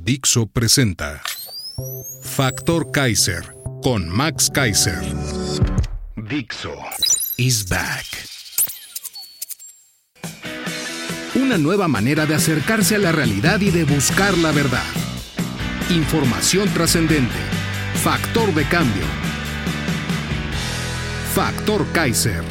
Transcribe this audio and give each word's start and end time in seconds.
Dixo 0.00 0.46
presenta 0.46 1.20
Factor 2.22 2.90
Kaiser 2.92 3.42
con 3.82 4.08
Max 4.08 4.48
Kaiser. 4.48 5.00
Dixo 6.16 6.72
is 7.36 7.68
back. 7.68 8.06
Una 11.34 11.58
nueva 11.58 11.88
manera 11.88 12.26
de 12.26 12.34
acercarse 12.36 12.94
a 12.94 12.98
la 12.98 13.12
realidad 13.12 13.60
y 13.60 13.70
de 13.70 13.84
buscar 13.84 14.38
la 14.38 14.52
verdad. 14.52 14.86
Información 15.90 16.68
trascendente. 16.72 17.38
Factor 18.02 18.54
de 18.54 18.64
cambio. 18.68 19.04
Factor 21.34 21.84
Kaiser. 21.92 22.44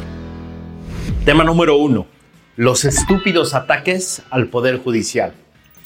Tema 1.24 1.44
número 1.44 1.76
uno. 1.78 2.06
Los 2.56 2.84
estúpidos 2.84 3.54
ataques 3.54 4.22
al 4.30 4.48
Poder 4.48 4.78
Judicial. 4.78 5.34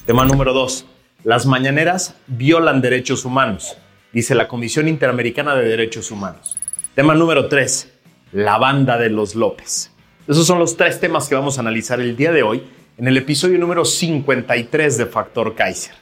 Tema 0.06 0.24
número 0.24 0.52
dos. 0.52 0.86
Las 1.24 1.46
mañaneras 1.46 2.16
violan 2.26 2.80
derechos 2.80 3.24
humanos, 3.24 3.76
dice 4.12 4.34
la 4.34 4.48
Comisión 4.48 4.88
Interamericana 4.88 5.54
de 5.54 5.68
Derechos 5.68 6.10
Humanos. 6.10 6.58
Tema 6.96 7.14
número 7.14 7.46
3. 7.46 7.92
La 8.32 8.58
banda 8.58 8.98
de 8.98 9.08
los 9.08 9.36
López. 9.36 9.92
Esos 10.26 10.44
son 10.48 10.58
los 10.58 10.76
tres 10.76 10.98
temas 10.98 11.28
que 11.28 11.36
vamos 11.36 11.58
a 11.58 11.60
analizar 11.60 12.00
el 12.00 12.16
día 12.16 12.32
de 12.32 12.42
hoy 12.42 12.64
en 12.98 13.06
el 13.06 13.16
episodio 13.16 13.56
número 13.60 13.84
53 13.84 14.98
de 14.98 15.06
Factor 15.06 15.54
Kaiser. 15.54 15.94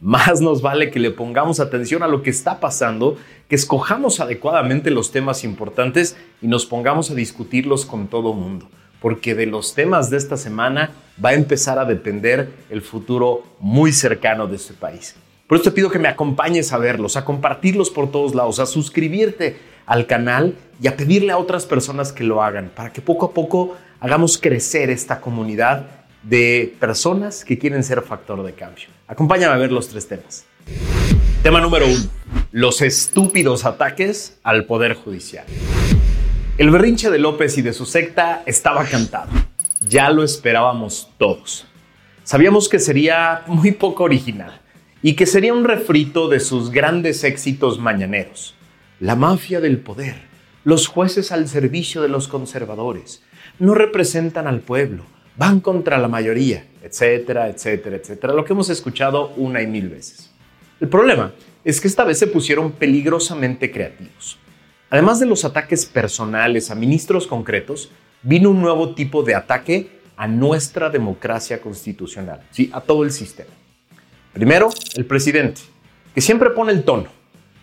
Más 0.00 0.40
nos 0.40 0.60
vale 0.60 0.90
que 0.90 0.98
le 0.98 1.12
pongamos 1.12 1.60
atención 1.60 2.02
a 2.02 2.08
lo 2.08 2.24
que 2.24 2.30
está 2.30 2.58
pasando, 2.58 3.16
que 3.48 3.54
escojamos 3.54 4.18
adecuadamente 4.18 4.90
los 4.90 5.12
temas 5.12 5.44
importantes 5.44 6.16
y 6.42 6.48
nos 6.48 6.66
pongamos 6.66 7.12
a 7.12 7.14
discutirlos 7.14 7.86
con 7.86 8.08
todo 8.08 8.32
mundo 8.32 8.68
porque 9.04 9.34
de 9.34 9.44
los 9.44 9.74
temas 9.74 10.08
de 10.08 10.16
esta 10.16 10.38
semana 10.38 10.92
va 11.22 11.28
a 11.28 11.34
empezar 11.34 11.78
a 11.78 11.84
depender 11.84 12.48
el 12.70 12.80
futuro 12.80 13.44
muy 13.60 13.92
cercano 13.92 14.46
de 14.46 14.56
este 14.56 14.72
país. 14.72 15.14
Por 15.46 15.58
eso 15.58 15.64
te 15.64 15.72
pido 15.72 15.90
que 15.90 15.98
me 15.98 16.08
acompañes 16.08 16.72
a 16.72 16.78
verlos, 16.78 17.18
a 17.18 17.22
compartirlos 17.26 17.90
por 17.90 18.10
todos 18.10 18.34
lados, 18.34 18.60
a 18.60 18.64
suscribirte 18.64 19.58
al 19.84 20.06
canal 20.06 20.56
y 20.80 20.86
a 20.86 20.96
pedirle 20.96 21.32
a 21.32 21.36
otras 21.36 21.66
personas 21.66 22.14
que 22.14 22.24
lo 22.24 22.42
hagan, 22.42 22.70
para 22.74 22.94
que 22.94 23.02
poco 23.02 23.26
a 23.26 23.32
poco 23.32 23.76
hagamos 24.00 24.38
crecer 24.38 24.88
esta 24.88 25.20
comunidad 25.20 25.84
de 26.22 26.74
personas 26.80 27.44
que 27.44 27.58
quieren 27.58 27.84
ser 27.84 28.00
factor 28.00 28.42
de 28.42 28.54
cambio. 28.54 28.86
Acompáñame 29.06 29.52
a 29.52 29.58
ver 29.58 29.70
los 29.70 29.86
tres 29.86 30.08
temas. 30.08 30.46
Tema 31.42 31.60
número 31.60 31.84
uno, 31.88 32.08
los 32.52 32.80
estúpidos 32.80 33.66
ataques 33.66 34.38
al 34.42 34.64
Poder 34.64 34.94
Judicial. 34.94 35.44
El 36.56 36.70
berrinche 36.70 37.10
de 37.10 37.18
López 37.18 37.58
y 37.58 37.62
de 37.62 37.72
su 37.72 37.84
secta 37.84 38.44
estaba 38.46 38.84
cantado. 38.84 39.28
Ya 39.88 40.08
lo 40.10 40.22
esperábamos 40.22 41.10
todos. 41.18 41.66
Sabíamos 42.22 42.68
que 42.68 42.78
sería 42.78 43.42
muy 43.48 43.72
poco 43.72 44.04
original 44.04 44.60
y 45.02 45.14
que 45.14 45.26
sería 45.26 45.52
un 45.52 45.64
refrito 45.64 46.28
de 46.28 46.38
sus 46.38 46.70
grandes 46.70 47.24
éxitos 47.24 47.80
mañaneros. 47.80 48.54
La 49.00 49.16
mafia 49.16 49.60
del 49.60 49.78
poder, 49.78 50.14
los 50.62 50.86
jueces 50.86 51.32
al 51.32 51.48
servicio 51.48 52.02
de 52.02 52.08
los 52.08 52.28
conservadores, 52.28 53.24
no 53.58 53.74
representan 53.74 54.46
al 54.46 54.60
pueblo, 54.60 55.02
van 55.36 55.58
contra 55.58 55.98
la 55.98 56.06
mayoría, 56.06 56.68
etcétera, 56.84 57.48
etcétera, 57.48 57.96
etcétera, 57.96 58.32
lo 58.32 58.44
que 58.44 58.52
hemos 58.52 58.70
escuchado 58.70 59.32
una 59.36 59.60
y 59.60 59.66
mil 59.66 59.88
veces. 59.88 60.30
El 60.80 60.86
problema 60.86 61.32
es 61.64 61.80
que 61.80 61.88
esta 61.88 62.04
vez 62.04 62.20
se 62.20 62.28
pusieron 62.28 62.70
peligrosamente 62.70 63.72
creativos. 63.72 64.38
Además 64.94 65.18
de 65.18 65.26
los 65.26 65.44
ataques 65.44 65.86
personales 65.86 66.70
a 66.70 66.76
ministros 66.76 67.26
concretos, 67.26 67.90
vino 68.22 68.50
un 68.50 68.62
nuevo 68.62 68.94
tipo 68.94 69.24
de 69.24 69.34
ataque 69.34 69.90
a 70.16 70.28
nuestra 70.28 70.88
democracia 70.88 71.60
constitucional, 71.60 72.42
sí, 72.52 72.70
a 72.72 72.80
todo 72.80 73.02
el 73.02 73.10
sistema. 73.10 73.50
Primero, 74.32 74.70
el 74.94 75.04
presidente, 75.04 75.62
que 76.14 76.20
siempre 76.20 76.50
pone 76.50 76.70
el 76.70 76.84
tono. 76.84 77.06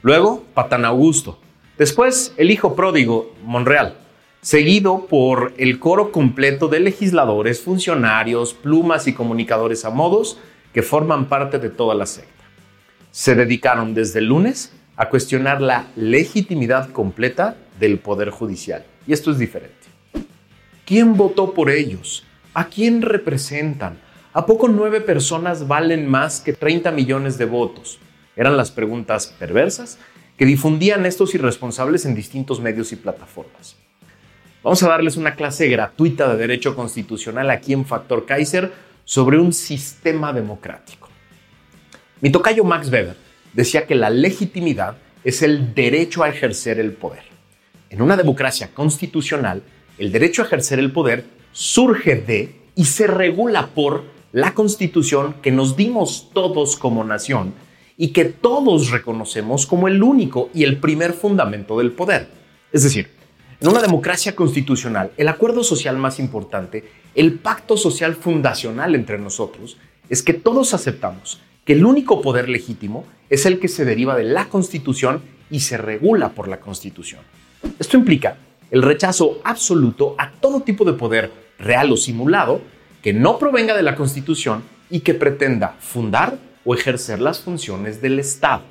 Luego, 0.01 0.43
Patán 0.53 0.83
Augusto. 0.83 1.39
Después, 1.77 2.33
el 2.35 2.51
hijo 2.51 2.75
pródigo, 2.75 3.33
Monreal. 3.45 3.95
Seguido 4.41 5.05
por 5.05 5.53
el 5.55 5.79
coro 5.79 6.11
completo 6.11 6.67
de 6.67 6.81
legisladores, 6.81 7.61
funcionarios, 7.61 8.53
plumas 8.53 9.07
y 9.07 9.13
comunicadores 9.13 9.85
a 9.85 9.89
modos 9.89 10.37
que 10.73 10.81
forman 10.81 11.29
parte 11.29 11.59
de 11.59 11.69
toda 11.69 11.95
la 11.95 12.07
secta. 12.07 12.43
Se 13.11 13.35
dedicaron 13.35 13.93
desde 13.93 14.19
el 14.19 14.25
lunes 14.25 14.73
a 14.95 15.09
cuestionar 15.09 15.61
la 15.61 15.87
legitimidad 15.95 16.91
completa 16.91 17.55
del 17.79 17.99
Poder 17.99 18.29
Judicial. 18.29 18.85
Y 19.07 19.13
esto 19.13 19.31
es 19.31 19.39
diferente. 19.39 19.75
¿Quién 20.85 21.15
votó 21.15 21.53
por 21.53 21.69
ellos? 21.69 22.25
¿A 22.53 22.65
quién 22.67 23.01
representan? 23.01 23.99
¿A 24.33 24.45
poco 24.45 24.67
nueve 24.67 25.01
personas 25.01 25.67
valen 25.67 26.07
más 26.07 26.39
que 26.39 26.53
30 26.53 26.91
millones 26.91 27.37
de 27.37 27.45
votos? 27.45 27.99
Eran 28.35 28.57
las 28.57 28.71
preguntas 28.71 29.27
perversas 29.39 29.97
que 30.37 30.45
difundían 30.45 31.05
estos 31.05 31.35
irresponsables 31.35 32.05
en 32.05 32.15
distintos 32.15 32.59
medios 32.59 32.91
y 32.91 32.95
plataformas. 32.95 33.75
Vamos 34.63 34.83
a 34.83 34.89
darles 34.89 35.17
una 35.17 35.35
clase 35.35 35.67
gratuita 35.67 36.29
de 36.29 36.37
Derecho 36.37 36.75
Constitucional 36.75 37.49
aquí 37.49 37.73
en 37.73 37.85
Factor 37.85 38.25
Kaiser 38.25 38.71
sobre 39.05 39.39
un 39.39 39.53
sistema 39.53 40.31
democrático. 40.33 41.09
Mi 42.21 42.31
tocayo 42.31 42.63
Max 42.63 42.91
Weber 42.91 43.15
decía 43.53 43.85
que 43.85 43.95
la 43.95 44.09
legitimidad 44.09 44.97
es 45.23 45.41
el 45.41 45.73
derecho 45.73 46.23
a 46.23 46.29
ejercer 46.29 46.79
el 46.79 46.93
poder. 46.93 47.23
En 47.89 48.01
una 48.01 48.17
democracia 48.17 48.73
constitucional, 48.73 49.63
el 49.97 50.11
derecho 50.11 50.41
a 50.41 50.45
ejercer 50.45 50.79
el 50.79 50.91
poder 50.91 51.25
surge 51.51 52.15
de 52.15 52.55
y 52.75 52.85
se 52.85 53.07
regula 53.07 53.67
por 53.67 54.05
la 54.31 54.53
constitución 54.53 55.35
que 55.41 55.51
nos 55.51 55.75
dimos 55.75 56.29
todos 56.33 56.77
como 56.77 57.03
nación 57.03 57.53
y 57.97 58.09
que 58.09 58.25
todos 58.25 58.89
reconocemos 58.89 59.65
como 59.65 59.87
el 59.87 60.01
único 60.01 60.49
y 60.53 60.63
el 60.63 60.77
primer 60.77 61.13
fundamento 61.13 61.77
del 61.77 61.91
poder. 61.91 62.29
Es 62.71 62.83
decir, 62.83 63.09
en 63.59 63.67
una 63.67 63.81
democracia 63.81 64.35
constitucional, 64.35 65.11
el 65.17 65.27
acuerdo 65.27 65.63
social 65.63 65.97
más 65.97 66.17
importante, 66.17 66.83
el 67.13 67.33
pacto 67.33 67.77
social 67.77 68.15
fundacional 68.15 68.95
entre 68.95 69.19
nosotros, 69.19 69.77
es 70.09 70.23
que 70.23 70.33
todos 70.33 70.73
aceptamos 70.73 71.39
que 71.65 71.73
el 71.73 71.85
único 71.85 72.21
poder 72.21 72.49
legítimo 72.49 73.05
es 73.29 73.45
el 73.45 73.59
que 73.59 73.67
se 73.67 73.85
deriva 73.85 74.15
de 74.15 74.23
la 74.23 74.49
Constitución 74.49 75.21
y 75.49 75.61
se 75.61 75.77
regula 75.77 76.29
por 76.29 76.47
la 76.47 76.59
Constitución. 76.59 77.21
Esto 77.79 77.97
implica 77.97 78.37
el 78.71 78.81
rechazo 78.81 79.39
absoluto 79.43 80.15
a 80.17 80.31
todo 80.31 80.61
tipo 80.61 80.85
de 80.85 80.93
poder 80.93 81.31
real 81.59 81.91
o 81.91 81.97
simulado 81.97 82.61
que 83.01 83.13
no 83.13 83.37
provenga 83.37 83.75
de 83.75 83.83
la 83.83 83.95
Constitución 83.95 84.63
y 84.89 85.01
que 85.01 85.13
pretenda 85.13 85.75
fundar 85.79 86.37
o 86.65 86.73
ejercer 86.73 87.19
las 87.19 87.39
funciones 87.39 88.01
del 88.01 88.19
Estado. 88.19 88.63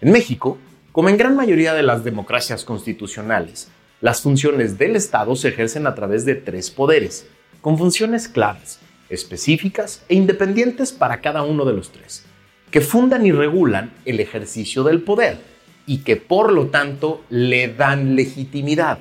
En 0.00 0.12
México, 0.12 0.58
como 0.92 1.08
en 1.08 1.16
gran 1.16 1.36
mayoría 1.36 1.74
de 1.74 1.82
las 1.82 2.04
democracias 2.04 2.64
constitucionales, 2.64 3.68
las 4.00 4.20
funciones 4.20 4.78
del 4.78 4.96
Estado 4.96 5.34
se 5.36 5.48
ejercen 5.48 5.86
a 5.86 5.94
través 5.94 6.24
de 6.24 6.34
tres 6.34 6.70
poderes, 6.70 7.26
con 7.60 7.78
funciones 7.78 8.28
claras, 8.28 8.80
específicas 9.10 10.02
e 10.08 10.14
independientes 10.14 10.92
para 10.92 11.20
cada 11.20 11.42
uno 11.42 11.64
de 11.64 11.72
los 11.72 11.90
tres, 11.90 12.24
que 12.70 12.80
fundan 12.80 13.24
y 13.24 13.32
regulan 13.32 13.92
el 14.04 14.20
ejercicio 14.20 14.84
del 14.84 15.02
poder 15.02 15.38
y 15.86 15.98
que 15.98 16.16
por 16.16 16.52
lo 16.52 16.66
tanto 16.66 17.24
le 17.30 17.68
dan 17.68 18.14
legitimidad. 18.14 18.98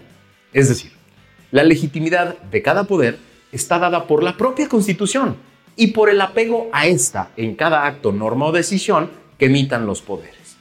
Es 0.54 0.70
decir, 0.70 0.92
la 1.52 1.64
legitimidad 1.64 2.38
de 2.40 2.62
cada 2.62 2.86
poder 2.86 3.18
está 3.52 3.80
dada 3.80 4.08
por 4.08 4.24
la 4.24 4.38
propia 4.38 4.68
Constitución 4.68 5.36
y 5.76 5.88
por 5.88 6.10
el 6.10 6.20
apego 6.22 6.70
a 6.72 6.88
esta 6.88 7.32
en 7.38 7.56
cada 7.56 7.86
acto, 7.86 8.12
norma 8.12 8.48
o 8.48 8.52
decisión 8.52 9.10
que 9.38 9.46
emitan 9.46 9.86
los 9.86 10.02
poderes. 10.02 10.58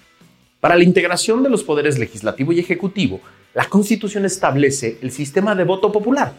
Para 0.60 0.76
la 0.76 0.84
integración 0.84 1.42
de 1.42 1.50
los 1.50 1.64
poderes 1.64 1.98
legislativo 1.98 2.52
y 2.52 2.60
ejecutivo, 2.60 3.20
la 3.54 3.66
Constitución 3.66 4.24
establece 4.24 4.98
el 5.00 5.10
sistema 5.12 5.54
de 5.54 5.64
voto 5.64 5.90
popular, 5.92 6.34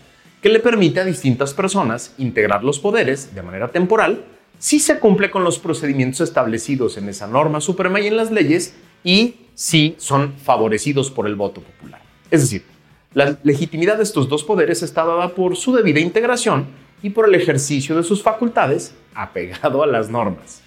que 0.48 0.54
le 0.54 0.60
permite 0.62 1.02
a 1.02 1.04
distintas 1.04 1.54
personas 1.54 2.14
integrar 2.18 2.64
los 2.64 2.80
poderes 2.80 3.36
de 3.36 3.42
manera 3.42 3.68
temporal 3.68 4.24
si 4.60 4.80
se 4.80 4.98
cumple 4.98 5.30
con 5.30 5.44
los 5.44 5.60
procedimientos 5.60 6.22
establecidos 6.22 6.96
en 6.96 7.10
esa 7.10 7.28
norma 7.28 7.60
suprema 7.60 8.00
y 8.00 8.08
en 8.08 8.16
las 8.16 8.32
leyes 8.32 8.74
y 9.04 9.36
si 9.56 9.96
son 9.98 10.36
favorecidos 10.38 11.12
por 11.12 11.28
el 11.28 11.36
voto 11.36 11.60
popular. 11.60 12.02
Es 12.32 12.40
decir, 12.40 12.64
La 13.14 13.38
legitimidad 13.44 13.98
de 13.98 14.04
estos 14.04 14.30
dos 14.30 14.46
poderes 14.46 14.84
está 14.84 15.04
dada 15.04 15.36
por 15.36 15.58
su 15.58 15.76
debida 15.76 16.00
integración 16.00 16.68
y 17.04 17.10
por 17.10 17.28
el 17.28 17.36
ejercicio 17.36 17.98
de 17.98 18.04
sus 18.04 18.24
facultades 18.24 18.96
apegado 19.16 19.84
a 19.84 19.88
las 19.88 20.10
normas. 20.10 20.62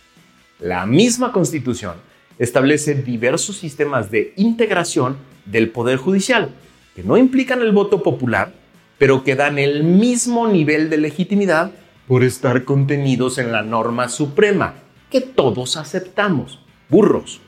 La 0.59 0.85
misma 0.85 1.33
Constitución 1.33 1.95
establece 2.39 2.97
diversos 2.97 3.57
sistemas 3.57 4.11
de 4.11 4.35
integración 4.37 5.17
del 5.47 5.71
Poder 5.71 5.97
Judicial, 5.97 6.51
que 6.95 7.03
no 7.03 7.17
implican 7.17 7.63
el 7.63 7.73
voto 7.73 8.03
popular, 8.03 8.60
pero 9.01 9.25
que 9.25 9.35
dan 9.35 9.59
el 9.59 9.83
mismo 9.83 10.47
nivel 10.47 10.91
de 10.91 10.99
legitimidad 10.99 11.73
por 12.07 12.23
estar 12.23 12.65
contenidos 12.67 13.39
en 13.39 13.51
la 13.51 13.63
norma 13.63 14.11
suprema, 14.11 14.75
que 15.09 15.23
todos 15.23 15.79
aceptamos. 15.79 16.61
Burros. 16.91 17.41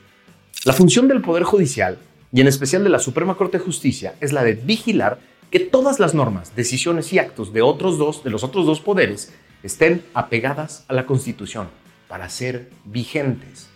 La 0.65 0.73
función 0.73 1.07
del 1.07 1.21
Poder 1.21 1.43
Judicial, 1.43 1.99
y 2.31 2.41
en 2.41 2.47
especial 2.47 2.83
de 2.83 2.89
la 2.89 2.97
Suprema 2.97 3.35
Corte 3.35 3.59
de 3.59 3.63
Justicia, 3.63 4.15
es 4.19 4.33
la 4.33 4.43
de 4.43 4.55
vigilar 4.55 5.19
que 5.51 5.59
todas 5.59 5.99
las 5.99 6.15
normas, 6.15 6.55
decisiones 6.55 7.13
y 7.13 7.19
actos 7.19 7.53
de, 7.53 7.61
otros 7.61 7.99
dos, 7.99 8.23
de 8.23 8.31
los 8.31 8.43
otros 8.43 8.65
dos 8.65 8.81
poderes 8.81 9.31
estén 9.61 10.03
apegadas 10.15 10.85
a 10.87 10.93
la 10.93 11.05
Constitución 11.05 11.67
para 12.07 12.29
ser 12.29 12.71
vigentes. 12.83 13.69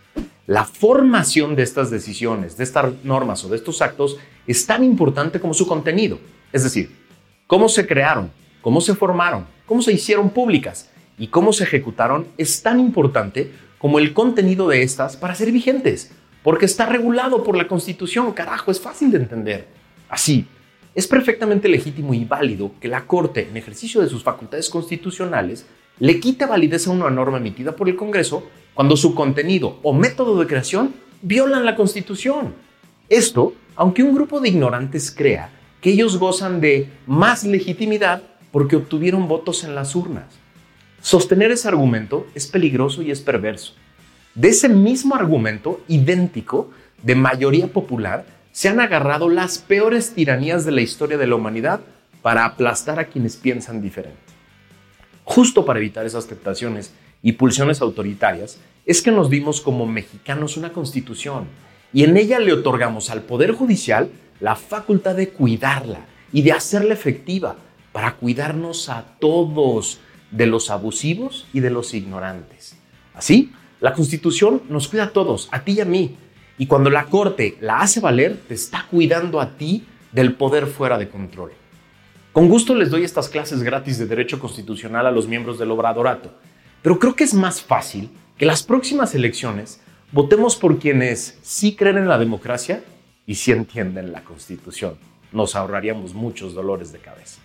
La 0.47 0.65
formación 0.65 1.55
de 1.55 1.61
estas 1.61 1.91
decisiones, 1.91 2.57
de 2.57 2.63
estas 2.63 3.03
normas 3.03 3.45
o 3.45 3.49
de 3.49 3.57
estos 3.57 3.83
actos 3.83 4.17
es 4.47 4.65
tan 4.65 4.83
importante 4.83 5.39
como 5.39 5.53
su 5.53 5.67
contenido. 5.67 6.17
Es 6.51 6.63
decir, 6.63 6.96
cómo 7.47 7.69
se 7.69 7.87
crearon, 7.87 8.31
cómo 8.61 8.81
se 8.81 8.93
formaron, 8.93 9.47
cómo 9.65 9.81
se 9.81 9.93
hicieron 9.93 10.29
públicas 10.29 10.91
y 11.17 11.27
cómo 11.27 11.53
se 11.53 11.63
ejecutaron 11.63 12.27
es 12.37 12.61
tan 12.61 12.79
importante 12.79 13.51
como 13.77 13.99
el 13.99 14.13
contenido 14.13 14.67
de 14.67 14.83
estas 14.83 15.15
para 15.15 15.33
ser 15.33 15.51
vigentes, 15.51 16.11
porque 16.43 16.65
está 16.65 16.85
regulado 16.85 17.43
por 17.43 17.55
la 17.55 17.67
Constitución, 17.67 18.33
carajo, 18.33 18.69
es 18.69 18.79
fácil 18.79 19.11
de 19.11 19.17
entender. 19.19 19.67
Así, 20.09 20.45
es 20.93 21.07
perfectamente 21.07 21.69
legítimo 21.69 22.13
y 22.13 22.25
válido 22.25 22.71
que 22.81 22.87
la 22.87 23.05
Corte, 23.05 23.47
en 23.49 23.55
ejercicio 23.55 24.01
de 24.01 24.09
sus 24.09 24.23
facultades 24.23 24.69
constitucionales, 24.69 25.65
le 25.99 26.19
quite 26.19 26.45
validez 26.45 26.87
a 26.87 26.91
una 26.91 27.09
norma 27.09 27.37
emitida 27.37 27.75
por 27.75 27.87
el 27.87 27.95
Congreso 27.95 28.43
cuando 28.73 28.97
su 28.97 29.15
contenido 29.15 29.79
o 29.83 29.93
método 29.93 30.39
de 30.39 30.47
creación 30.47 30.93
violan 31.21 31.65
la 31.65 31.75
Constitución. 31.75 32.53
Esto, 33.09 33.53
aunque 33.75 34.03
un 34.03 34.13
grupo 34.13 34.39
de 34.39 34.49
ignorantes 34.49 35.11
crea 35.11 35.56
que 35.81 35.91
ellos 35.91 36.17
gozan 36.17 36.61
de 36.61 36.89
más 37.05 37.43
legitimidad 37.43 38.23
porque 38.51 38.75
obtuvieron 38.75 39.27
votos 39.27 39.63
en 39.63 39.75
las 39.75 39.95
urnas. 39.95 40.25
Sostener 41.01 41.51
ese 41.51 41.67
argumento 41.67 42.27
es 42.33 42.47
peligroso 42.47 43.01
y 43.01 43.11
es 43.11 43.21
perverso. 43.21 43.73
De 44.35 44.49
ese 44.49 44.69
mismo 44.69 45.15
argumento 45.15 45.81
idéntico 45.87 46.71
de 47.03 47.15
mayoría 47.15 47.67
popular 47.67 48.25
se 48.51 48.69
han 48.69 48.79
agarrado 48.79 49.29
las 49.29 49.59
peores 49.59 50.13
tiranías 50.13 50.65
de 50.65 50.71
la 50.71 50.81
historia 50.81 51.17
de 51.17 51.27
la 51.27 51.35
humanidad 51.35 51.81
para 52.21 52.45
aplastar 52.45 52.99
a 52.99 53.05
quienes 53.05 53.35
piensan 53.35 53.81
diferente. 53.81 54.17
Justo 55.23 55.65
para 55.65 55.79
evitar 55.79 56.05
esas 56.05 56.27
tentaciones 56.27 56.93
y 57.21 57.33
pulsiones 57.33 57.81
autoritarias, 57.81 58.59
es 58.85 59.01
que 59.01 59.11
nos 59.11 59.29
dimos 59.29 59.61
como 59.61 59.85
mexicanos 59.85 60.57
una 60.57 60.71
constitución 60.71 61.45
y 61.93 62.03
en 62.03 62.17
ella 62.17 62.39
le 62.39 62.53
otorgamos 62.53 63.09
al 63.09 63.21
Poder 63.21 63.51
Judicial 63.53 64.09
la 64.39 64.55
facultad 64.55 65.15
de 65.15 65.29
cuidarla 65.29 66.05
y 66.31 66.41
de 66.41 66.51
hacerla 66.51 66.93
efectiva 66.93 67.55
para 67.91 68.15
cuidarnos 68.15 68.89
a 68.89 69.05
todos 69.19 69.99
de 70.31 70.45
los 70.45 70.69
abusivos 70.69 71.47
y 71.53 71.61
de 71.61 71.69
los 71.69 71.93
ignorantes. 71.93 72.77
Así, 73.13 73.51
la 73.79 73.93
Constitución 73.93 74.63
nos 74.69 74.87
cuida 74.87 75.05
a 75.05 75.09
todos, 75.11 75.49
a 75.51 75.63
ti 75.63 75.73
y 75.73 75.81
a 75.81 75.85
mí. 75.85 76.15
Y 76.57 76.67
cuando 76.67 76.89
la 76.89 77.05
Corte 77.05 77.57
la 77.61 77.79
hace 77.79 77.99
valer, 77.99 78.37
te 78.47 78.53
está 78.53 78.85
cuidando 78.89 79.39
a 79.39 79.57
ti 79.57 79.85
del 80.11 80.33
poder 80.33 80.67
fuera 80.67 80.97
de 80.97 81.09
control. 81.09 81.51
Con 82.33 82.49
gusto 82.49 82.75
les 82.75 82.91
doy 82.91 83.03
estas 83.03 83.29
clases 83.29 83.63
gratis 83.63 83.97
de 83.97 84.05
Derecho 84.05 84.39
Constitucional 84.39 85.07
a 85.07 85.11
los 85.11 85.27
miembros 85.27 85.57
del 85.57 85.71
Obradorato, 85.71 86.33
pero 86.81 86.99
creo 86.99 87.15
que 87.15 87.23
es 87.23 87.33
más 87.33 87.61
fácil 87.61 88.11
que 88.37 88.45
las 88.45 88.61
próximas 88.61 89.15
elecciones 89.15 89.79
votemos 90.11 90.55
por 90.55 90.79
quienes 90.79 91.37
sí 91.41 91.75
creen 91.75 91.97
en 91.97 92.07
la 92.07 92.17
democracia 92.17 92.83
y 93.25 93.35
sí 93.35 93.51
entienden 93.51 94.11
la 94.11 94.23
Constitución. 94.23 94.95
Nos 95.31 95.55
ahorraríamos 95.55 96.13
muchos 96.13 96.53
dolores 96.53 96.91
de 96.91 96.99
cabeza. 96.99 97.41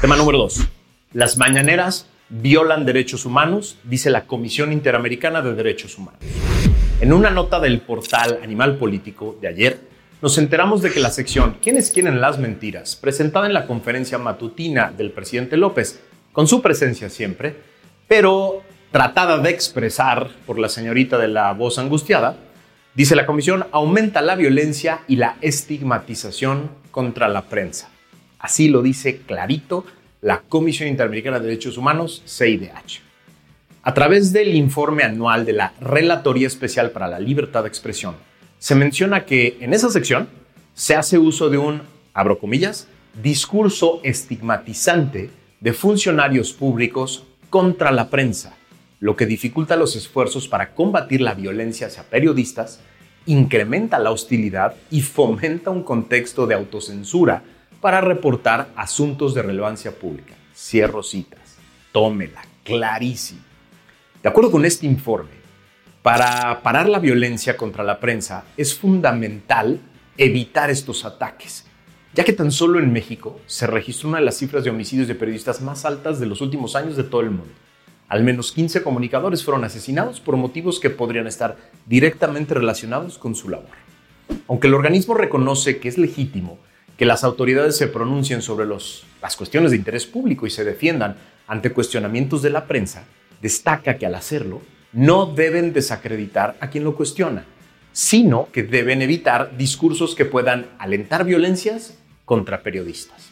Tema 0.00 0.16
número 0.16 0.38
2. 0.38 0.68
Las 1.12 1.36
mañaneras 1.36 2.06
violan 2.28 2.86
derechos 2.86 3.26
humanos, 3.26 3.76
dice 3.84 4.10
la 4.10 4.26
Comisión 4.26 4.72
Interamericana 4.72 5.42
de 5.42 5.54
Derechos 5.54 5.98
Humanos. 5.98 6.20
En 7.00 7.12
una 7.12 7.30
nota 7.30 7.58
del 7.58 7.80
portal 7.80 8.38
Animal 8.42 8.76
Político 8.76 9.36
de 9.40 9.48
ayer, 9.48 9.80
nos 10.22 10.38
enteramos 10.38 10.82
de 10.82 10.92
que 10.92 11.00
la 11.00 11.10
sección 11.10 11.56
¿Quiénes 11.60 11.90
quieren 11.90 12.20
las 12.20 12.38
mentiras? 12.38 12.94
presentada 12.94 13.46
en 13.46 13.54
la 13.54 13.66
conferencia 13.66 14.18
matutina 14.18 14.92
del 14.96 15.10
presidente 15.10 15.56
López, 15.56 16.00
con 16.32 16.46
su 16.46 16.62
presencia 16.62 17.10
siempre, 17.10 17.56
pero 18.06 18.62
tratada 18.92 19.38
de 19.38 19.50
expresar 19.50 20.30
por 20.46 20.58
la 20.58 20.68
señorita 20.68 21.18
de 21.18 21.28
la 21.28 21.52
voz 21.52 21.78
angustiada, 21.78 22.36
dice 22.94 23.16
la 23.16 23.26
comisión, 23.26 23.66
aumenta 23.72 24.20
la 24.20 24.36
violencia 24.36 25.00
y 25.08 25.16
la 25.16 25.36
estigmatización 25.40 26.70
contra 26.90 27.28
la 27.28 27.42
prensa. 27.42 27.88
Así 28.38 28.68
lo 28.68 28.82
dice 28.82 29.22
clarito 29.26 29.86
la 30.20 30.42
Comisión 30.42 30.88
Interamericana 30.88 31.40
de 31.40 31.46
Derechos 31.46 31.78
Humanos, 31.78 32.22
CIDH. 32.26 33.00
A 33.82 33.94
través 33.94 34.32
del 34.32 34.54
informe 34.54 35.02
anual 35.02 35.44
de 35.44 35.54
la 35.54 35.72
Relatoría 35.80 36.46
Especial 36.46 36.90
para 36.90 37.08
la 37.08 37.18
Libertad 37.18 37.62
de 37.62 37.68
Expresión, 37.68 38.14
se 38.58 38.76
menciona 38.76 39.24
que 39.24 39.56
en 39.60 39.74
esa 39.74 39.90
sección 39.90 40.28
se 40.74 40.94
hace 40.94 41.18
uso 41.18 41.48
de 41.50 41.58
un, 41.58 41.82
abro 42.14 42.38
comillas, 42.38 42.86
discurso 43.20 44.00
estigmatizante 44.04 45.30
de 45.60 45.72
funcionarios 45.72 46.52
públicos 46.52 47.24
contra 47.50 47.90
la 47.90 48.08
prensa, 48.08 48.54
lo 49.02 49.16
que 49.16 49.26
dificulta 49.26 49.74
los 49.74 49.96
esfuerzos 49.96 50.46
para 50.46 50.76
combatir 50.76 51.22
la 51.22 51.34
violencia 51.34 51.88
hacia 51.88 52.04
periodistas, 52.04 52.78
incrementa 53.26 53.98
la 53.98 54.12
hostilidad 54.12 54.76
y 54.92 55.00
fomenta 55.00 55.70
un 55.70 55.82
contexto 55.82 56.46
de 56.46 56.54
autocensura 56.54 57.42
para 57.80 58.00
reportar 58.00 58.68
asuntos 58.76 59.34
de 59.34 59.42
relevancia 59.42 59.90
pública. 59.90 60.34
Cierro 60.54 61.02
citas. 61.02 61.56
Tómela, 61.90 62.42
clarísimo. 62.62 63.40
De 64.22 64.28
acuerdo 64.28 64.52
con 64.52 64.64
este 64.64 64.86
informe, 64.86 65.34
para 66.02 66.62
parar 66.62 66.88
la 66.88 67.00
violencia 67.00 67.56
contra 67.56 67.82
la 67.82 67.98
prensa 67.98 68.44
es 68.56 68.72
fundamental 68.72 69.80
evitar 70.16 70.70
estos 70.70 71.04
ataques, 71.04 71.66
ya 72.14 72.22
que 72.22 72.34
tan 72.34 72.52
solo 72.52 72.78
en 72.78 72.92
México 72.92 73.40
se 73.46 73.66
registró 73.66 74.10
una 74.10 74.18
de 74.18 74.26
las 74.26 74.36
cifras 74.36 74.62
de 74.62 74.70
homicidios 74.70 75.08
de 75.08 75.16
periodistas 75.16 75.60
más 75.60 75.84
altas 75.84 76.20
de 76.20 76.26
los 76.26 76.40
últimos 76.40 76.76
años 76.76 76.96
de 76.96 77.02
todo 77.02 77.22
el 77.22 77.30
mundo. 77.30 77.52
Al 78.12 78.24
menos 78.24 78.52
15 78.52 78.82
comunicadores 78.82 79.42
fueron 79.42 79.64
asesinados 79.64 80.20
por 80.20 80.36
motivos 80.36 80.78
que 80.80 80.90
podrían 80.90 81.26
estar 81.26 81.56
directamente 81.86 82.52
relacionados 82.52 83.16
con 83.16 83.34
su 83.34 83.48
labor. 83.48 83.70
Aunque 84.48 84.66
el 84.66 84.74
organismo 84.74 85.14
reconoce 85.14 85.78
que 85.78 85.88
es 85.88 85.96
legítimo 85.96 86.58
que 86.98 87.06
las 87.06 87.24
autoridades 87.24 87.74
se 87.78 87.88
pronuncien 87.88 88.42
sobre 88.42 88.66
las 88.66 89.36
cuestiones 89.38 89.70
de 89.70 89.78
interés 89.78 90.04
público 90.04 90.46
y 90.46 90.50
se 90.50 90.62
defiendan 90.62 91.16
ante 91.46 91.72
cuestionamientos 91.72 92.42
de 92.42 92.50
la 92.50 92.66
prensa, 92.66 93.04
destaca 93.40 93.96
que 93.96 94.04
al 94.04 94.14
hacerlo 94.14 94.60
no 94.92 95.24
deben 95.24 95.72
desacreditar 95.72 96.58
a 96.60 96.68
quien 96.68 96.84
lo 96.84 96.94
cuestiona, 96.94 97.46
sino 97.92 98.50
que 98.52 98.62
deben 98.62 99.00
evitar 99.00 99.56
discursos 99.56 100.14
que 100.14 100.26
puedan 100.26 100.66
alentar 100.78 101.24
violencias 101.24 101.96
contra 102.26 102.62
periodistas. 102.62 103.30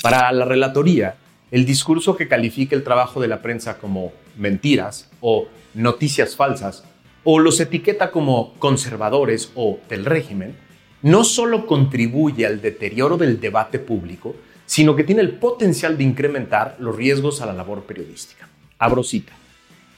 Para 0.00 0.30
la 0.30 0.44
relatoría, 0.44 1.16
el 1.50 1.64
discurso 1.64 2.16
que 2.16 2.28
califique 2.28 2.74
el 2.74 2.84
trabajo 2.84 3.20
de 3.20 3.28
la 3.28 3.42
prensa 3.42 3.78
como 3.78 4.12
mentiras 4.36 5.10
o 5.20 5.46
noticias 5.74 6.36
falsas, 6.36 6.84
o 7.24 7.38
los 7.38 7.60
etiqueta 7.60 8.10
como 8.10 8.54
conservadores 8.54 9.50
o 9.54 9.78
del 9.88 10.04
régimen, 10.04 10.56
no 11.02 11.24
solo 11.24 11.66
contribuye 11.66 12.46
al 12.46 12.60
deterioro 12.60 13.16
del 13.16 13.40
debate 13.40 13.78
público, 13.78 14.34
sino 14.64 14.96
que 14.96 15.04
tiene 15.04 15.22
el 15.22 15.34
potencial 15.34 15.96
de 15.96 16.04
incrementar 16.04 16.76
los 16.80 16.96
riesgos 16.96 17.40
a 17.40 17.46
la 17.46 17.52
labor 17.52 17.82
periodística. 17.82 18.48
Abro 18.78 19.02
cita. 19.02 19.32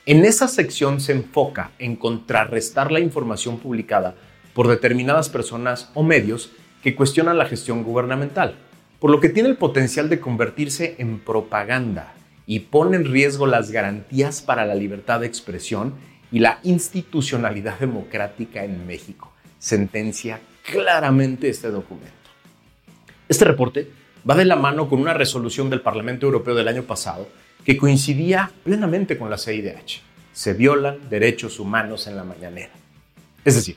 En 0.07 0.25
esa 0.25 0.49
sección 0.49 1.01
se 1.01 1.13
enfoca 1.13 1.73
en 1.79 1.97
contrarrestar 1.97 2.91
la 2.93 3.01
información 3.01 3.59
publicada 3.59 4.15
por 4.55 4.69
determinadas 4.69 5.29
personas 5.29 5.91
o 5.95 6.03
medios 6.03 6.51
que 6.83 6.95
cuestionan 6.95 7.39
la 7.39 7.47
gestión 7.47 7.83
gubernamental, 7.83 8.57
por 8.99 9.11
lo 9.11 9.21
que 9.21 9.29
tiene 9.29 9.49
el 9.49 9.57
potencial 9.57 10.09
de 10.09 10.21
convertirse 10.21 10.97
en 10.99 11.21
propaganda 11.21 12.15
y 12.47 12.61
pone 12.61 12.97
en 12.97 13.05
riesgo 13.05 13.47
las 13.47 13.71
garantías 13.71 14.43
para 14.43 14.67
la 14.67 14.75
libertad 14.75 15.21
de 15.21 15.27
expresión 15.27 15.95
y 16.33 16.41
la 16.41 16.61
institucionalidad 16.63 17.79
democrática 17.81 18.65
en 18.65 18.87
México. 18.87 19.33
Sentencia 19.59 20.41
claramente 20.63 21.49
este 21.49 21.71
documento. 21.71 22.13
Este 23.29 23.45
reporte 23.45 23.91
va 24.29 24.35
de 24.35 24.45
la 24.45 24.57
mano 24.57 24.89
con 24.89 25.01
una 25.01 25.15
resolución 25.15 25.71
del 25.71 25.81
Parlamento 25.81 26.27
Europeo 26.27 26.55
del 26.55 26.69
año 26.69 26.83
pasado 26.83 27.29
que 27.65 27.77
coincidía 27.77 28.51
plenamente 28.65 29.19
con 29.19 29.31
la 29.31 29.39
CIDH. 29.39 30.01
Se 30.33 30.55
violan 30.55 31.09
derechos 31.11 31.61
humanos 31.61 32.07
en 32.07 32.17
la 32.17 32.25
mañanera. 32.25 32.71
Es 33.45 33.55
decir, 33.55 33.77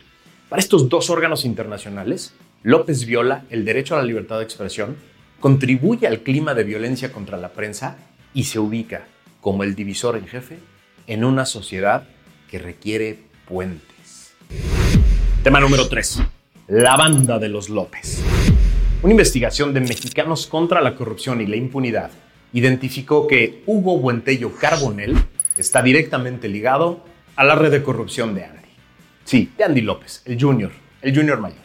para 0.50 0.62
estos 0.62 0.90
dos 0.90 1.10
órganos 1.10 1.46
internacionales, 1.46 2.34
López 2.64 3.06
viola 3.06 3.46
el 3.50 3.66
derecho 3.66 3.96
a 3.96 4.00
la 4.00 4.06
libertad 4.06 4.38
de 4.38 4.44
expresión, 4.44 4.96
contribuye 5.42 6.08
al 6.08 6.22
clima 6.22 6.54
de 6.54 6.64
violencia 6.64 7.12
contra 7.12 7.36
la 7.36 7.50
prensa 7.50 7.98
y 8.34 8.46
se 8.46 8.60
ubica 8.60 9.08
como 9.42 9.64
el 9.64 9.76
divisor 9.76 10.16
en 10.16 10.28
jefe 10.28 10.60
en 11.08 11.26
una 11.26 11.46
sociedad 11.46 12.08
que 12.50 12.60
requiere 12.60 13.18
puentes. 13.48 14.36
Tema 15.44 15.60
número 15.60 15.90
3. 15.90 16.22
La 16.68 16.96
banda 16.96 17.40
de 17.40 17.50
los 17.50 17.70
López. 17.70 18.24
Una 19.02 19.12
investigación 19.12 19.74
de 19.74 19.82
mexicanos 19.82 20.46
contra 20.46 20.80
la 20.80 20.96
corrupción 20.96 21.42
y 21.42 21.48
la 21.48 21.56
impunidad 21.56 22.12
identificó 22.54 23.28
que 23.28 23.64
Hugo 23.66 23.98
Buentello 23.98 24.56
Carbonel 24.56 25.18
está 25.58 25.82
directamente 25.82 26.50
ligado 26.50 27.04
a 27.36 27.44
la 27.44 27.56
red 27.56 27.72
de 27.72 27.82
corrupción 27.82 28.36
de 28.36 28.46
Andy. 28.46 28.70
Sí, 29.26 29.52
de 29.58 29.64
Andy 29.64 29.82
López, 29.82 30.22
el 30.26 30.40
junior, 30.40 30.72
el 31.02 31.16
junior 31.16 31.40
mayor. 31.40 31.61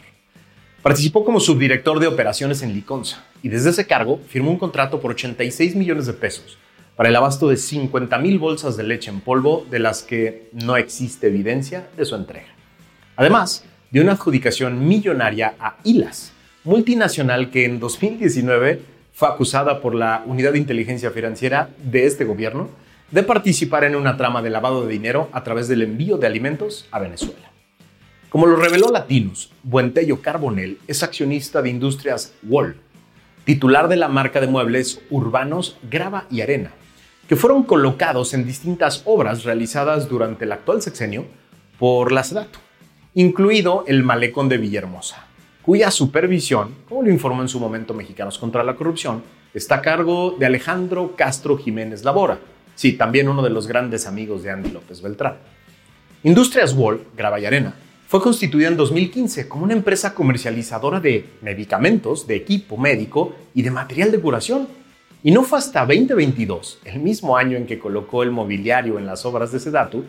Participó 0.87 1.25
como 1.25 1.41
subdirector 1.41 1.99
de 1.99 2.07
operaciones 2.07 2.61
en 2.61 2.73
Liconza 2.73 3.21
y 3.43 3.49
desde 3.49 3.71
ese 3.71 3.85
cargo 3.85 4.21
firmó 4.29 4.51
un 4.51 4.57
contrato 4.57 5.01
por 5.01 5.11
86 5.11 5.75
millones 5.75 6.05
de 6.05 6.13
pesos 6.13 6.57
para 6.95 7.09
el 7.09 7.15
abasto 7.17 7.49
de 7.49 7.57
50 7.57 8.17
mil 8.19 8.39
bolsas 8.39 8.77
de 8.77 8.83
leche 8.83 9.11
en 9.11 9.19
polvo 9.19 9.67
de 9.69 9.79
las 9.79 10.01
que 10.01 10.47
no 10.53 10.77
existe 10.77 11.27
evidencia 11.27 11.89
de 11.97 12.05
su 12.05 12.15
entrega. 12.15 12.47
Además 13.17 13.65
de 13.91 13.99
una 13.99 14.13
adjudicación 14.13 14.87
millonaria 14.87 15.55
a 15.59 15.75
ILAS, 15.83 16.31
multinacional 16.63 17.51
que 17.51 17.65
en 17.65 17.81
2019 17.81 18.79
fue 19.11 19.27
acusada 19.27 19.81
por 19.81 19.93
la 19.93 20.23
Unidad 20.25 20.53
de 20.53 20.59
Inteligencia 20.59 21.11
Financiera 21.11 21.67
de 21.83 22.05
este 22.05 22.23
gobierno 22.23 22.69
de 23.11 23.23
participar 23.23 23.83
en 23.83 23.97
una 23.97 24.15
trama 24.15 24.41
de 24.41 24.51
lavado 24.51 24.85
de 24.85 24.93
dinero 24.93 25.27
a 25.33 25.43
través 25.43 25.67
del 25.67 25.81
envío 25.81 26.15
de 26.15 26.27
alimentos 26.27 26.87
a 26.91 26.99
Venezuela. 26.99 27.56
Como 28.29 28.45
lo 28.45 28.57
reveló 28.57 28.91
Latinus, 28.91 29.51
Buentello 29.63 30.21
Carbonel 30.21 30.79
es 30.85 31.01
accionista 31.01 31.61
de 31.61 31.69
Industrias 31.69 32.33
Wall, 32.43 32.75
titular 33.45 33.87
de 33.87 33.95
la 33.95 34.09
marca 34.09 34.41
de 34.41 34.47
muebles 34.47 34.99
urbanos 35.09 35.77
Grava 35.89 36.25
y 36.29 36.41
Arena, 36.41 36.71
que 37.29 37.37
fueron 37.37 37.63
colocados 37.63 38.33
en 38.33 38.45
distintas 38.45 39.01
obras 39.05 39.45
realizadas 39.45 40.09
durante 40.09 40.43
el 40.43 40.51
actual 40.51 40.81
sexenio 40.81 41.25
por 41.79 42.11
la 42.11 42.25
incluido 43.13 43.85
el 43.87 44.03
Malecón 44.03 44.49
de 44.49 44.57
Villahermosa, 44.57 45.25
cuya 45.61 45.89
supervisión, 45.89 46.75
como 46.89 47.03
lo 47.03 47.09
informó 47.09 47.43
en 47.43 47.47
su 47.47 47.61
momento 47.61 47.93
Mexicanos 47.93 48.37
contra 48.37 48.61
la 48.65 48.75
Corrupción, 48.75 49.23
está 49.53 49.75
a 49.75 49.81
cargo 49.81 50.35
de 50.37 50.47
Alejandro 50.47 51.15
Castro 51.15 51.57
Jiménez 51.57 52.03
Labora, 52.03 52.39
sí, 52.75 52.91
también 52.91 53.29
uno 53.29 53.41
de 53.41 53.51
los 53.51 53.67
grandes 53.67 54.05
amigos 54.05 54.43
de 54.43 54.51
Andy 54.51 54.71
López 54.71 55.01
Beltrán. 55.01 55.37
Industrias 56.23 56.73
Wall, 56.73 57.05
Grava 57.15 57.39
y 57.39 57.45
Arena, 57.45 57.73
fue 58.07 58.21
constituida 58.21 58.69
en 58.69 58.77
2015 58.77 59.49
como 59.49 59.65
una 59.65 59.73
empresa 59.73 60.15
comercializadora 60.15 61.01
de 61.01 61.25
medicamentos, 61.41 62.25
de 62.25 62.37
equipo 62.37 62.77
médico 62.77 63.35
y 63.53 63.63
de 63.63 63.71
material 63.71 64.11
de 64.11 64.21
curación. 64.21 64.69
Y 65.23 65.31
no 65.31 65.43
fue 65.43 65.59
hasta 65.59 65.85
2022, 65.85 66.79
el 66.85 66.99
mismo 67.01 67.35
año 67.35 67.57
en 67.57 67.65
que 67.65 67.79
colocó 67.79 68.23
el 68.23 68.31
mobiliario 68.31 68.97
en 68.97 69.05
las 69.05 69.25
obras 69.25 69.51
de 69.51 69.59
Sedatu, 69.59 70.05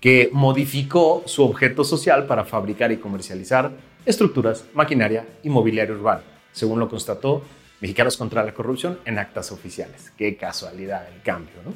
que 0.00 0.30
modificó 0.32 1.24
su 1.26 1.44
objeto 1.44 1.84
social 1.84 2.26
para 2.26 2.44
fabricar 2.44 2.90
y 2.90 2.96
comercializar 2.96 3.70
estructuras, 4.06 4.64
maquinaria 4.72 5.26
y 5.42 5.50
mobiliario 5.50 5.94
urbano, 5.94 6.22
según 6.52 6.80
lo 6.80 6.88
constató 6.88 7.42
Mexicanos 7.82 8.16
contra 8.16 8.44
la 8.44 8.54
Corrupción 8.54 8.98
en 9.04 9.18
actas 9.18 9.52
oficiales. 9.52 10.10
Qué 10.16 10.36
casualidad 10.36 11.06
el 11.14 11.20
cambio, 11.20 11.56
¿no? 11.66 11.74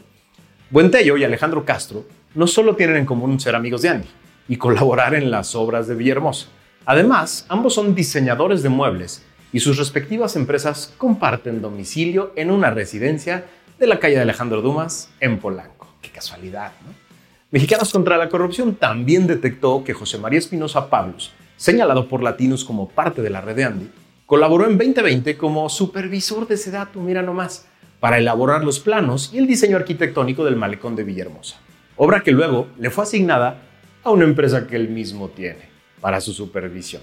Buentello 0.70 1.18
y 1.18 1.24
Alejandro 1.24 1.66
Castro 1.66 2.06
no 2.34 2.46
solo 2.46 2.76
tienen 2.76 2.96
en 2.96 3.04
común 3.04 3.38
ser 3.38 3.54
amigos 3.54 3.82
de 3.82 3.90
Andy, 3.90 4.08
y 4.48 4.56
colaborar 4.56 5.14
en 5.14 5.30
las 5.30 5.54
obras 5.54 5.86
de 5.88 5.94
Villahermosa. 5.94 6.48
Además, 6.84 7.46
ambos 7.48 7.74
son 7.74 7.94
diseñadores 7.94 8.62
de 8.62 8.68
muebles 8.68 9.24
y 9.52 9.60
sus 9.60 9.78
respectivas 9.78 10.36
empresas 10.36 10.94
comparten 10.98 11.62
domicilio 11.62 12.32
en 12.36 12.50
una 12.50 12.70
residencia 12.70 13.44
de 13.78 13.86
la 13.86 13.98
calle 13.98 14.16
de 14.16 14.22
Alejandro 14.22 14.62
Dumas 14.62 15.10
en 15.20 15.38
Polanco. 15.38 15.88
Qué 16.00 16.10
casualidad, 16.10 16.72
¿no? 16.84 17.06
Mexicanos 17.50 17.92
contra 17.92 18.18
la 18.18 18.28
Corrupción 18.28 18.74
también 18.74 19.26
detectó 19.26 19.84
que 19.84 19.94
José 19.94 20.18
María 20.18 20.40
Espinosa 20.40 20.90
Pablos, 20.90 21.32
señalado 21.56 22.08
por 22.08 22.22
Latinos 22.22 22.64
como 22.64 22.88
parte 22.88 23.22
de 23.22 23.30
la 23.30 23.40
red 23.40 23.56
de 23.56 23.64
Andy, 23.64 23.90
colaboró 24.26 24.66
en 24.68 24.76
2020 24.76 25.36
como 25.36 25.68
supervisor 25.68 26.48
de 26.48 26.56
Sedatu, 26.56 27.00
mira 27.00 27.22
nomás, 27.22 27.66
para 28.00 28.18
elaborar 28.18 28.64
los 28.64 28.80
planos 28.80 29.30
y 29.32 29.38
el 29.38 29.46
diseño 29.46 29.76
arquitectónico 29.76 30.44
del 30.44 30.56
malecón 30.56 30.96
de 30.96 31.04
Villahermosa, 31.04 31.56
obra 31.96 32.22
que 32.22 32.32
luego 32.32 32.66
le 32.78 32.90
fue 32.90 33.04
asignada 33.04 33.62
a 34.06 34.12
una 34.12 34.24
empresa 34.24 34.68
que 34.68 34.76
él 34.76 34.88
mismo 34.88 35.30
tiene 35.30 35.68
para 36.00 36.20
su 36.20 36.32
supervisión. 36.32 37.02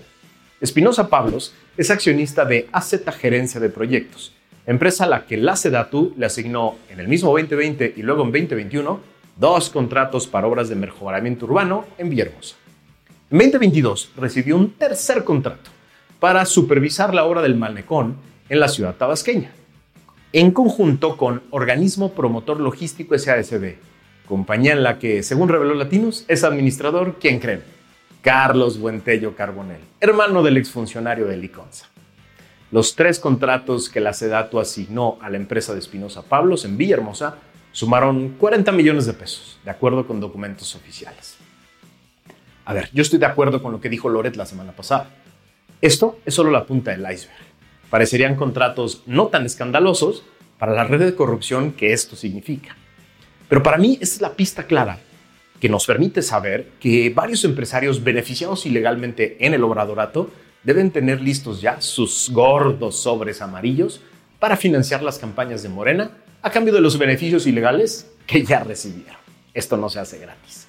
Espinosa 0.62 1.10
Pablos 1.10 1.53
es 1.75 1.91
accionista 1.91 2.45
de 2.45 2.69
AZ 2.72 2.95
Gerencia 3.19 3.60
de 3.60 3.67
Proyectos, 3.67 4.31
empresa 4.65 5.03
a 5.03 5.07
la 5.07 5.25
que 5.25 5.36
la 5.36 5.57
Sedatu 5.57 6.13
le 6.15 6.27
asignó 6.27 6.77
en 6.89 7.01
el 7.01 7.10
mismo 7.10 7.31
2020 7.31 7.95
y 7.98 8.01
luego 8.03 8.24
en 8.24 8.31
2021 8.31 9.01
dos 9.36 9.69
contratos 9.69 10.27
para 10.27 10.48
obras 10.48 10.69
de 10.69 10.75
mejoramiento 10.75 11.45
urbano 11.45 11.86
en 11.98 12.10
Villahermosa. 12.10 12.55
En 13.29 13.38
2022 13.38 14.12
recibió 14.15 14.55
un 14.55 14.72
tercer 14.72 15.25
contrato 15.25 15.72
para 16.22 16.45
supervisar 16.45 17.13
la 17.13 17.25
obra 17.25 17.41
del 17.41 17.55
Malnecón 17.55 18.15
en 18.48 18.62
la 18.62 18.69
ciudad 18.69 18.95
tabasqueña, 18.95 19.51
en 20.31 20.51
conjunto 20.51 21.17
con 21.17 21.43
Organismo 21.50 22.13
Promotor 22.13 22.62
Logístico 22.62 23.17
SASB, 23.19 23.75
compañía 24.27 24.74
en 24.74 24.84
la 24.84 25.00
que, 25.00 25.24
según 25.24 25.50
reveló 25.50 25.74
Latinos, 25.74 26.25
es 26.27 26.44
administrador, 26.44 27.18
¿quién 27.20 27.39
creen? 27.39 27.63
Carlos 28.22 28.80
Buentello 28.80 29.36
Carbonell, 29.36 29.82
hermano 30.00 30.44
del 30.44 30.58
exfuncionario 30.58 31.25
de 31.25 31.38
Liconza. 31.38 31.88
Los 32.72 32.96
tres 32.96 33.20
contratos 33.20 33.89
que 33.89 34.00
la 34.00 34.13
Sedatu 34.13 34.60
asignó 34.60 35.20
a 35.22 35.30
la 35.30 35.38
empresa 35.38 35.74
de 35.74 35.80
Espinosa 35.80 36.24
Pablos 36.24 36.65
en 36.65 36.77
Villahermosa 36.77 37.36
sumaron 37.72 38.30
40 38.39 38.72
millones 38.72 39.06
de 39.06 39.13
pesos, 39.13 39.60
de 39.63 39.72
acuerdo 39.72 40.08
con 40.08 40.20
documentos 40.20 40.74
oficiales. 40.74 41.38
A 42.65 42.74
ver, 42.74 42.89
yo 42.94 43.01
estoy 43.01 43.20
de 43.20 43.25
acuerdo 43.25 43.62
con 43.62 43.74
lo 43.74 43.82
que 43.82 43.89
dijo 43.89 44.10
Loret 44.10 44.36
la 44.38 44.46
semana 44.46 44.72
pasada. 44.72 45.10
Esto 45.82 46.20
es 46.25 46.34
solo 46.34 46.50
la 46.50 46.65
punta 46.65 46.92
del 46.92 47.01
iceberg. 47.01 47.44
Parecerían 47.89 48.36
contratos 48.36 49.03
no 49.06 49.27
tan 49.27 49.46
escandalosos 49.46 50.24
para 50.58 50.74
la 50.74 50.86
red 50.86 51.00
de 51.01 51.13
corrupción 51.13 51.74
que 51.74 51.92
esto 51.92 52.15
significa. 52.15 52.77
Pero 53.53 53.62
para 53.62 53.77
mí 53.77 54.00
es 54.01 54.19
la 54.19 54.33
pista 54.33 54.63
clara 54.63 54.98
que 55.60 55.69
nos 55.69 55.86
permite 55.86 56.24
saber 56.24 56.69
que 56.79 57.12
varios 57.12 57.45
empresarios 57.45 58.03
beneficiados 58.03 58.65
ilegalmente 58.65 59.38
en 59.45 59.53
el 59.53 59.63
obradorato 59.63 60.31
deben 60.63 60.89
tener 60.89 61.22
listos 61.22 61.62
ya 61.62 61.79
sus 61.79 62.31
gordos 62.31 62.98
sobres 62.98 63.43
amarillos 63.43 64.01
para 64.39 64.57
financiar 64.57 65.03
las 65.03 65.19
campañas 65.19 65.62
de 65.62 65.69
Morena 65.69 66.10
a 66.41 66.50
cambio 66.50 66.74
de 66.74 66.81
los 66.81 66.98
beneficios 66.98 67.45
ilegales 67.45 68.10
que 68.25 68.43
ya 68.43 68.63
recibieron. 68.63 69.17
Esto 69.53 69.77
no 69.77 69.88
se 69.88 70.00
hace 70.00 70.17
gratis. 70.17 70.65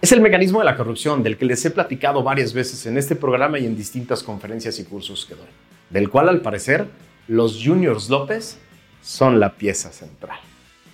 Es 0.00 0.12
el 0.12 0.20
mecanismo 0.20 0.60
de 0.60 0.66
la 0.66 0.76
corrupción 0.76 1.24
del 1.24 1.36
que 1.36 1.46
les 1.46 1.64
he 1.64 1.70
platicado 1.72 2.22
varias 2.22 2.52
veces 2.52 2.86
en 2.86 2.96
este 2.96 3.16
programa 3.16 3.58
y 3.58 3.66
en 3.66 3.76
distintas 3.76 4.22
conferencias 4.22 4.78
y 4.78 4.84
cursos 4.84 5.26
que 5.26 5.34
doy, 5.34 5.48
del 5.90 6.10
cual 6.10 6.28
al 6.28 6.42
parecer 6.42 6.86
los 7.26 7.60
Juniors 7.60 8.08
López 8.08 8.56
son 9.02 9.40
la 9.40 9.56
pieza 9.56 9.90
central. 9.90 10.38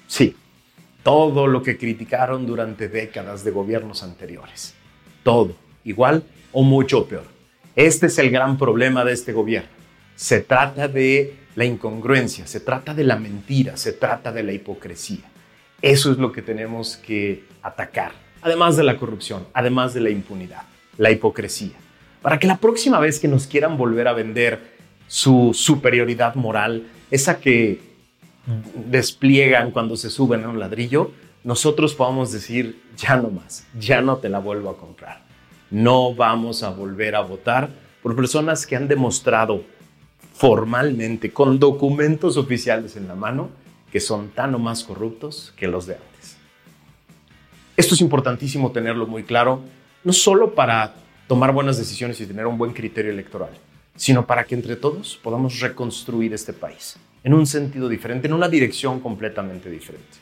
Sí, 0.07 0.35
todo 1.09 1.47
lo 1.47 1.63
que 1.63 1.79
criticaron 1.79 2.45
durante 2.45 2.87
décadas 2.87 3.43
de 3.43 3.51
gobiernos 3.51 4.03
anteriores. 4.03 4.75
Todo, 5.23 5.55
igual 5.83 6.23
o 6.53 6.63
mucho 6.63 7.07
peor. 7.07 7.25
Este 7.75 8.09
es 8.09 8.19
el 8.19 8.29
gran 8.29 8.59
problema 8.59 9.07
de 9.07 9.15
este 9.15 9.33
gobierno. 9.33 9.71
Se 10.17 10.41
trata 10.41 10.87
de 10.87 11.35
la 11.55 11.65
incongruencia, 11.65 12.47
se 12.47 12.61
trata 12.61 12.93
de 12.93 13.05
la 13.05 13.17
mentira, 13.17 13.79
se 13.79 13.95
trata 13.95 14.33
de 14.33 14.43
la 14.43 14.53
hipocresía. 14.53 15.25
Eso 15.81 16.13
es 16.13 16.19
lo 16.19 16.31
que 16.31 16.43
tenemos 16.43 16.99
que 16.99 17.43
atacar, 17.63 18.13
además 18.43 18.77
de 18.77 18.85
la 18.85 18.99
corrupción, 18.99 19.47
además 19.55 19.95
de 19.95 20.03
la 20.03 20.11
impunidad, 20.11 20.65
la 20.99 21.11
hipocresía. 21.11 21.77
Para 22.21 22.39
que 22.39 22.47
la 22.47 22.59
próxima 22.59 23.01
vez 23.01 23.19
que 23.19 23.29
nos 23.29 23.47
quieran 23.47 23.79
volver 23.79 24.09
a 24.09 24.13
vender 24.13 24.61
su 25.07 25.53
superioridad 25.55 26.35
moral, 26.35 26.87
esa 27.11 27.41
que 27.41 27.88
despliegan 28.75 29.71
cuando 29.71 29.97
se 29.97 30.11
suben 30.11 30.45
a 30.45 30.49
un 30.49 30.59
ladrillo, 30.59 31.13
nosotros 31.45 31.95
podamos 31.95 32.33
decir, 32.33 32.83
ya 32.97 33.17
no 33.17 33.31
más, 33.31 33.67
ya 33.79 34.01
no 34.01 34.17
te 34.17 34.29
la 34.29 34.39
vuelvo 34.39 34.71
a 34.71 34.77
comprar. 34.77 35.23
No 35.71 36.15
vamos 36.15 36.63
a 36.63 36.71
volver 36.71 37.15
a 37.15 37.21
votar 37.21 37.69
por 38.03 38.17
personas 38.17 38.67
que 38.67 38.77
han 38.77 38.89
demostrado 38.89 39.63
formalmente, 40.33 41.33
con 41.33 41.59
documentos 41.59 42.37
oficiales 42.37 42.97
en 42.97 43.09
la 43.09 43.15
mano, 43.15 43.51
que 43.93 44.01
son 44.01 44.29
tan 44.31 44.55
o 44.55 44.59
más 44.59 44.85
corruptos 44.85 45.53
que 45.57 45.69
los 45.69 45.87
de 45.87 45.95
antes. 45.95 46.37
Esto 47.77 47.95
es 47.95 48.01
importantísimo 48.01 48.73
tenerlo 48.73 49.07
muy 49.07 49.25
claro, 49.25 49.63
no 50.05 50.13
solo 50.13 50.55
para 50.55 50.95
tomar 51.27 51.53
buenas 51.53 51.77
decisiones 51.77 52.21
y 52.21 52.27
tener 52.27 52.47
un 52.47 52.57
buen 52.57 52.73
criterio 52.73 53.13
electoral, 53.13 53.51
sino 53.97 54.27
para 54.27 54.45
que 54.45 54.55
entre 54.55 54.77
todos 54.77 55.19
podamos 55.23 55.61
reconstruir 55.61 56.33
este 56.33 56.53
país 56.53 56.97
en 57.25 57.35
un 57.35 57.47
sentido 57.47 57.89
diferente, 57.89 58.27
en 58.27 58.35
una 58.35 58.49
dirección 58.49 59.01
completamente 59.01 59.71
diferente. 59.71 60.19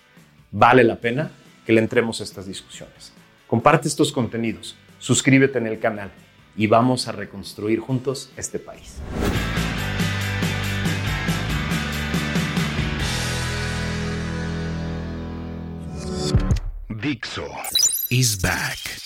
Vale 0.51 0.85
la 0.85 0.97
pena 0.97 1.31
que 1.65 1.73
le 1.73 1.81
entremos 1.81 2.21
a 2.21 2.25
estas 2.25 2.47
discusiones. 2.47 3.13
Comparte 3.47 3.89
estos 3.89 4.13
contenidos, 4.13 4.77
suscríbete 4.99 5.59
en 5.59 5.67
el 5.67 5.79
canal 5.79 6.11
y 6.57 6.67
vamos 6.67 7.09
a 7.09 7.13
reconstruir 7.13 7.81
juntos 7.81 8.31
este 8.37 8.59
país. 8.59 9.01
Dixo 16.89 17.47
is 18.11 18.41
back. 18.41 19.06